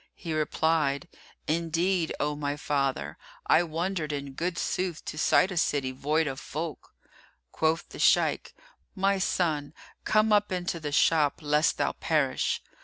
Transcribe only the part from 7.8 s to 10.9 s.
the Shaykh, "O my son, come up into